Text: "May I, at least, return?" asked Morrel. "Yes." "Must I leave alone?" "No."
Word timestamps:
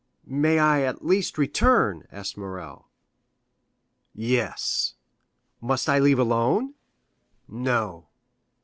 "May 0.25 0.57
I, 0.57 0.81
at 0.81 1.05
least, 1.05 1.37
return?" 1.37 2.07
asked 2.11 2.35
Morrel. 2.35 2.87
"Yes." 4.15 4.95
"Must 5.61 5.87
I 5.87 5.99
leave 5.99 6.17
alone?" 6.17 6.73
"No." 7.47 8.07